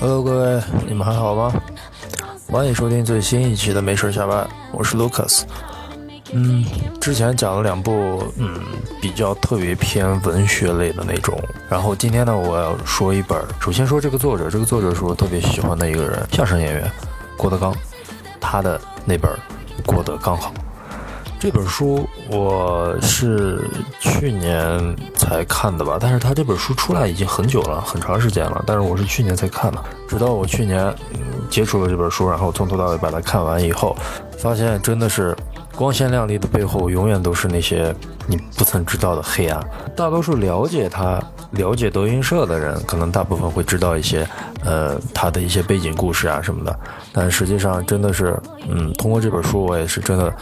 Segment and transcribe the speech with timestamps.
[0.00, 1.52] Hello，各位，你们还好吗？
[2.50, 5.42] 欢迎收听最新一期的没事下班，我是 Lucas。
[6.32, 6.64] 嗯，
[7.00, 8.60] 之前讲了两部，嗯，
[9.00, 11.40] 比较特别偏文学类的那种。
[11.68, 13.40] 然后今天呢，我要说一本。
[13.60, 16.90] 首先说这个作者，这个作者是我特别喜欢的一个人，相声演员
[17.36, 17.72] 郭德纲，
[18.40, 19.30] 他的那本
[19.86, 20.50] 《过得刚好》。
[21.38, 23.68] 这本书我是
[24.00, 28.64] 去年才看的吧，但是他这本书出来已经很久了，很长时间了。
[28.66, 31.20] 但是我是去年才看的，直到我去年嗯
[31.50, 33.94] 接触了这本书，然后从头到尾把它看完以后，
[34.38, 35.36] 发现真的是
[35.76, 37.94] 光鲜亮丽的背后，永远都是那些
[38.26, 39.62] 你不曾知道的黑暗。
[39.94, 44.26] 大多数了解他、了解德云社的人，可能大部分会知道一些，
[44.64, 46.74] 呃，他的一些背景故事啊什么的。
[47.12, 48.34] 但实际上，真的是，
[48.66, 50.34] 嗯，通过这本书，我也是真的。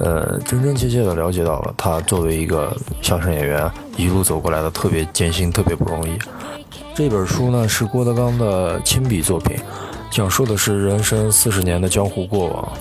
[0.00, 6.16] 呃，真真切切的了解到了他作为一个相声演员一路走过来的特别艰辛，特别不容易。
[6.94, 9.56] 这本书呢是郭德纲的亲笔作品，
[10.10, 12.72] 讲述的是人生四十年的江湖过往，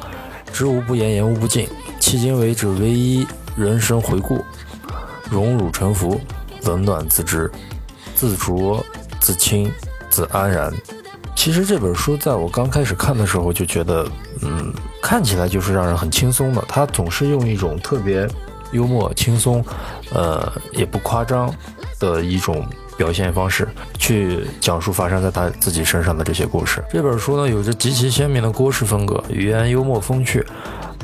[0.54, 1.68] 知无不言，言无不尽，
[2.00, 4.44] 迄今为止唯一人生回顾，
[5.30, 6.20] 荣辱沉浮，
[6.64, 7.52] 冷暖自知，
[8.14, 8.84] 自浊
[9.20, 9.72] 自清
[10.10, 10.72] 自安然。
[11.36, 14.08] 其实这本书在我刚开始看的时候就觉得，
[14.42, 16.64] 嗯，看起来就是让人很轻松的。
[16.68, 18.28] 他总是用一种特别
[18.72, 19.64] 幽默、轻松，
[20.14, 21.54] 呃，也不夸张
[22.00, 22.66] 的一种
[22.98, 26.84] 表现方式去讲述发生在他自己身上的这些故事。
[26.92, 30.46] 这本书呢，有着极其鲜明的郭氏风格，语言幽默风趣，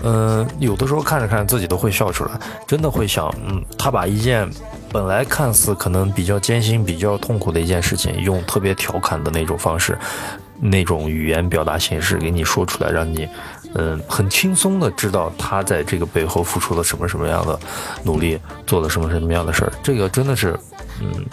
[0.03, 2.31] 嗯，有的时候看着看着自己都会笑出来，
[2.67, 4.49] 真的会想，嗯，他把一件。
[4.91, 9.97] 本来看似可能比较艰辛、比较痛苦的一件事情，用特别调侃的那种方式、
[10.59, 13.27] 那种语言表达形式给你说出来，让你，
[13.75, 17.59] 嗯，很轻松的知道他在这个背后付出了什么什么样的
[18.03, 19.73] 努力，做了什么什么样的事儿。
[19.81, 20.57] 这个真的是，
[21.01, 21.25] 嗯，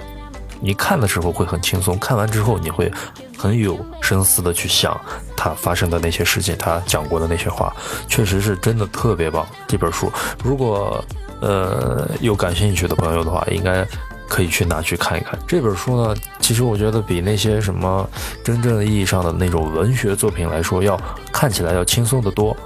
[0.61, 2.91] 你看的时候会很轻松，看完之后你会
[3.37, 4.99] 很有深思的去想
[5.37, 7.75] 他发生的那些事情，他讲过的那些话，
[8.09, 9.47] 确实是真的特别棒。
[9.67, 11.05] 这本书，如果。
[11.43, 13.83] 呃，有感兴趣的朋友的话，应该
[14.31, 16.15] 可以去拿去看一看这本书呢。
[16.39, 18.09] 其实我觉得比那些什么
[18.45, 20.99] 真正意义上的那种文学作品来说，要
[21.33, 22.57] 看起来要轻松得多。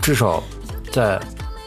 [0.00, 0.42] 至少
[0.92, 1.20] 在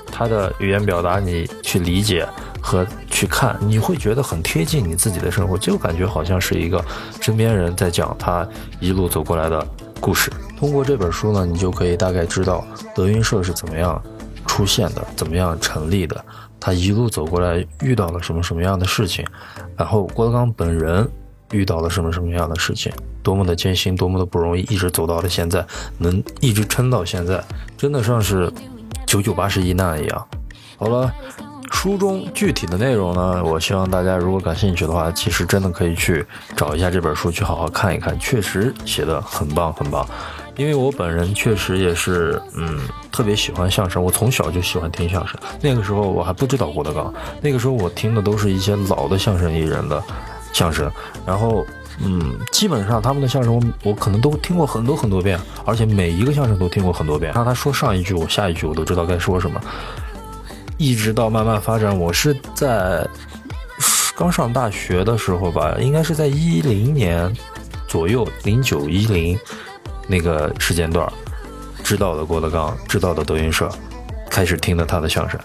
[0.08, 2.28] 他的语言表达，你去理解
[2.62, 6.84] 和去看，你会觉得很贴近你自己的生活，就感觉好像是一个
[7.22, 8.48] 身边人在讲他
[8.80, 9.66] 一路走过来的
[10.00, 10.32] 故事。
[10.58, 14.02] 通过这本书呢，你就可以大概知道德云社是怎么样
[14.46, 16.26] 出现的，怎么样成立的。
[16.62, 19.26] 他一路走过来，遇到了什么什么样的事情，
[19.76, 21.10] 然后郭德纲本人
[21.52, 25.66] 遇到了什么什么样的事情，多么的艰辛，多么的不容易，一直走到了现在，
[25.98, 27.44] 能一直撑到现在，
[27.76, 28.54] 真的像是
[29.08, 30.28] 九九八十一难一样。
[30.78, 31.12] 好了，
[31.72, 36.24] 书中具体的内容呢，我希望大家如果感兴趣的话，其实真的可以去
[36.56, 40.08] 找一下这本书，去好好看一看，确实写的很棒很棒。
[40.58, 42.80] 因为我本人确实也是，嗯，
[43.12, 44.04] 特别喜欢相声。
[44.04, 45.40] 我从小就喜欢听相声。
[45.62, 50.04] 那个时候我还不知道郭德纲，那个时候我听的都是一些老的相声艺人的
[50.54, 50.92] 相声。
[51.26, 51.66] 然后，
[52.04, 57.32] 嗯，基本上他们的相声我我可能都听过很多很多遍，而且每一个相声都听过很多遍。
[57.34, 59.60] 让他说上一句，我下一句我都知道该说什么。
[60.78, 63.08] 一直到慢慢发展，我是在
[64.16, 67.32] 刚上大学的时候吧，应该是在一零年
[67.88, 69.40] 左右，零九一零。
[70.08, 71.12] 那个时间段，
[71.84, 73.70] 知道的郭德纲，知道的德云社，
[74.30, 75.40] 开始听的他的相声，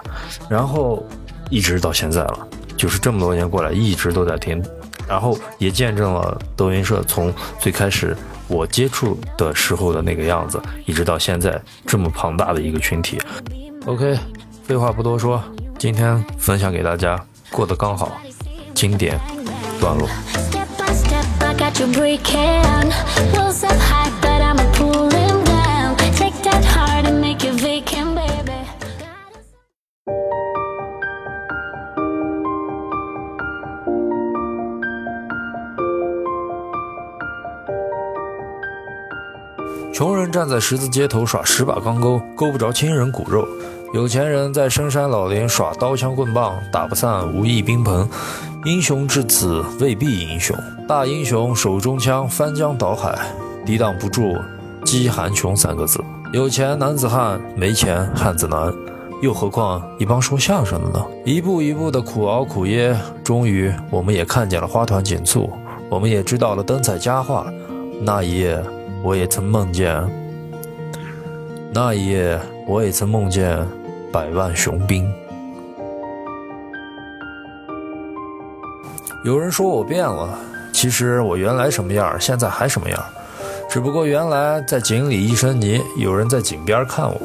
[0.48, 1.04] 然后
[1.50, 4.62] 一直到现在了，就是这么多年过来，一直都在听，
[5.08, 8.16] 然后也见证了德云社从最开始
[8.48, 13.20] 我接触的时候的那个样子，一直到现在这么庞大的一个群体。
[13.86, 14.18] OK，
[14.64, 15.42] 废话不多说，
[15.78, 17.18] 今天分享给大家
[17.50, 18.12] 过得刚好，
[18.74, 19.18] 经典
[19.80, 20.08] 段落。
[40.36, 43.48] 站在十字街头耍十把钢钩，勾不着亲人骨肉；
[43.94, 48.06] 有钱人在深山老林耍刀枪棍棒，打不散无义宾朋。
[48.66, 50.54] 英雄至此未必英雄，
[50.86, 53.18] 大英雄手中枪，翻江倒海，
[53.64, 54.36] 抵挡不住
[54.84, 56.04] 饥寒穷三个字。
[56.34, 58.70] 有钱男子汉，没钱汉子难，
[59.22, 61.06] 又何况一帮说相声的呢？
[61.24, 62.94] 一步一步的苦熬苦噎，
[63.24, 65.50] 终于我们也看见了花团锦簇，
[65.88, 67.46] 我们也知道了灯彩佳话。
[68.02, 68.62] 那一夜。
[69.02, 69.94] 我也曾梦见，
[71.78, 73.62] 那一夜，我也曾梦见
[74.10, 75.06] 百万雄兵。
[79.22, 80.38] 有人说我变了，
[80.72, 82.98] 其实我原来什么样，现在还什么样，
[83.68, 87.20] 只不过原来在井里一身泥，有人在井边看我，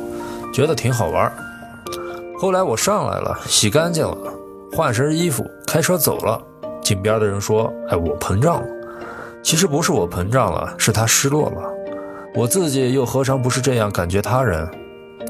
[0.54, 1.32] 觉得挺好玩。
[2.38, 4.18] 后来我上来了，洗干净了，
[4.74, 6.38] 换身衣服，开车走了，
[6.82, 8.68] 井边的人说：“哎，我膨胀了。”
[9.42, 11.81] 其实不是我膨胀了，是他失落了。
[12.34, 14.66] 我自己又何尝不是这样感觉他人？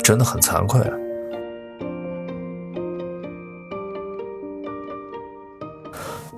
[0.04, 0.80] 真的很惭愧。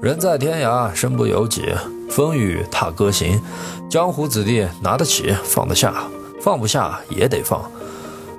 [0.02, 1.74] 人在天涯，身不由己，
[2.10, 3.42] 风雨踏歌行。
[3.90, 5.94] 江湖子弟拿得起，放得下，
[6.42, 7.70] 放不下也得放。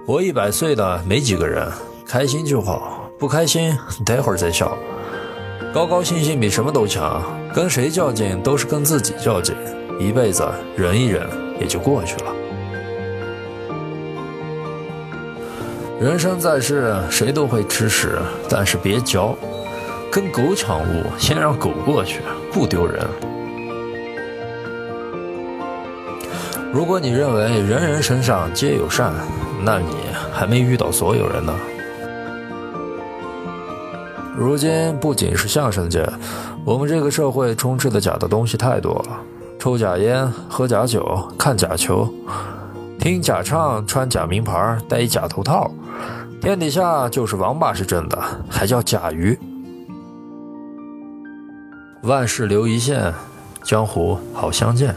[0.06, 1.70] 活一百岁的没几个人，
[2.06, 4.76] 开心就好，不开心待会儿再笑。
[5.74, 7.22] 高高兴兴比什么都强，
[7.54, 9.54] 跟谁较劲都是跟自己较劲。
[10.00, 10.42] 一辈子
[10.76, 11.28] 忍一忍
[11.60, 12.32] 也就过去了。
[16.00, 18.18] 人生在世，谁都会吃屎，
[18.48, 19.34] 但是别嚼。
[20.10, 22.20] 跟狗抢路，先让狗过去，
[22.52, 23.04] 不丢人。
[26.72, 29.12] 如果你认为人人身上皆有善，
[29.64, 29.96] 那你
[30.32, 31.52] 还没遇到所有人呢。
[34.36, 36.04] 如今不仅是相声界，
[36.64, 39.20] 我们这个社会充斥的假的东西太多了：
[39.64, 42.06] 抽假烟、喝假酒、看假球、
[43.00, 45.70] 听假唱、穿假名牌、戴一假头套。
[46.38, 49.38] 天底下就是王八是真的，还叫假鱼。
[52.02, 53.10] 万事留一线，
[53.62, 54.94] 江湖好相见。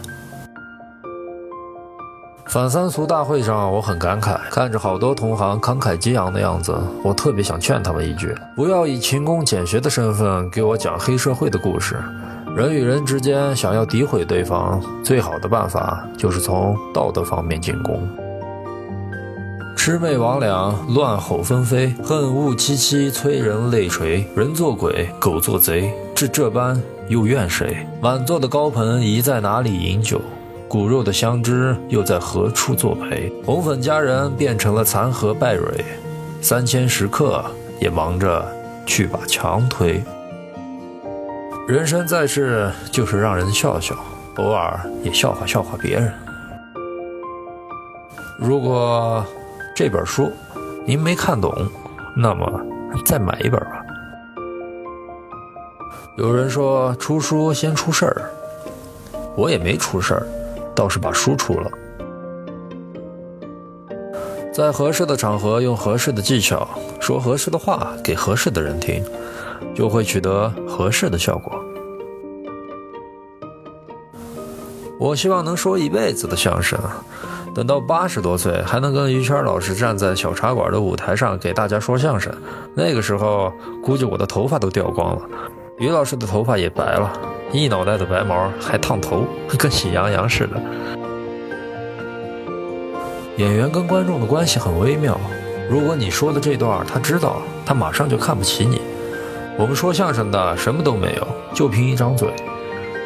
[2.47, 11.95] 反三俗大会上，我很感慨，看着好多同行慷慨激昂的样子，我特别想劝他们一句：不要以勤工俭学的身份给我讲黑社会的故事。
[12.57, 18.01] 人与人之间想要诋毁对方，最好的办法就是从道德方面进攻。
[19.77, 24.27] 魑魅魍魉，乱吼纷飞，恨雾凄凄，催人泪垂。
[24.35, 27.85] 人做鬼，狗做贼，至这般又怨谁？
[28.01, 30.19] 满座的高朋宜在哪里饮酒？
[30.67, 33.31] 骨肉的相知又在何处作陪？
[33.45, 35.85] 红粉佳人变成了残荷败蕊，
[36.41, 37.45] 三千食客
[37.79, 38.43] 也忙着
[38.83, 40.01] 去把墙推。
[41.67, 43.93] 人生在世，就是让人笑笑，
[44.37, 46.13] 偶尔也笑话笑话别人。
[48.39, 49.25] 如果。
[49.75, 50.31] 这本书
[50.87, 51.53] 您没看懂，
[52.15, 52.51] 那么
[53.05, 53.85] 再买一本吧。
[56.17, 58.31] 有人说出书先出事儿，
[59.35, 60.25] 我也没出事儿，
[60.73, 61.69] 倒是把书出了。
[64.51, 66.67] 在合适的场合用合适的技巧
[66.99, 69.05] 说合适的话给合适的人听，
[69.75, 71.53] 就会取得合适的效果。
[74.99, 76.79] 我希望能说一辈子的相声。
[77.53, 82.31] 等到八十多岁，还能跟于谦老师站在小茶馆的舞台上给大家说相声，
[82.75, 83.51] 那个时候
[83.83, 85.21] 估计我的头发都掉光了。
[85.79, 87.11] 于老师的头发也白了，
[87.51, 89.23] 一脑袋的白毛，还烫头，
[89.57, 90.61] 跟喜羊羊似的。
[93.37, 95.19] 演员跟观众的关系很微妙，
[95.67, 98.81] 如果你说的这段他知道，他马上就看不起你。
[99.57, 102.29] 我们说相声的什么都没有，就凭一张嘴。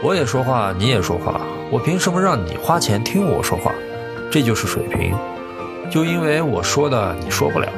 [0.03, 1.39] 我也说话，你也说话，
[1.71, 3.71] 我凭什么让你花钱听我说话？
[4.29, 5.13] 这就是水平，
[5.89, 7.69] 就因为我说的你说不了，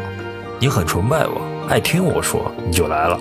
[0.60, 3.20] 你很崇拜我，爱听我说，你就来了。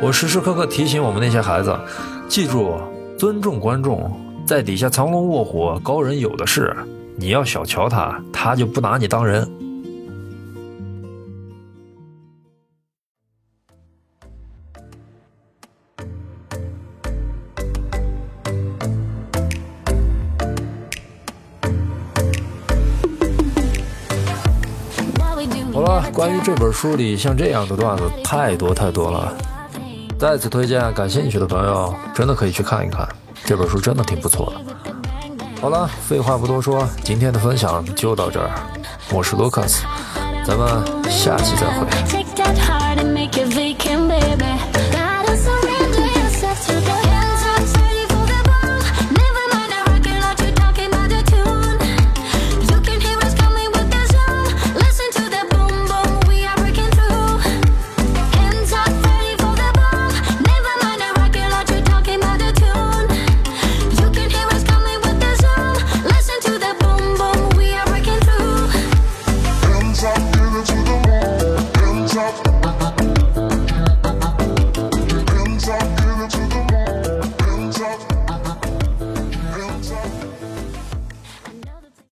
[0.00, 1.78] 我时时刻刻提醒我们那些孩子，
[2.26, 2.80] 记住
[3.18, 4.10] 尊重观众，
[4.46, 6.74] 在底下藏龙卧虎，高人有的是，
[7.16, 9.46] 你要小瞧他，他就不拿你当人。
[25.80, 29.32] 好了，关于这本书里像这样的段子太多太多了，
[30.18, 33.08] 再次推荐，感兴趣的朋友真的可以去看一看，
[33.46, 34.60] 这本书真的挺不错的。
[35.58, 38.50] 好了，废话不多说，今天的分享就到这儿，
[39.10, 39.86] 我是卢卡斯，
[40.44, 40.68] 咱们
[41.10, 41.86] 下期再会。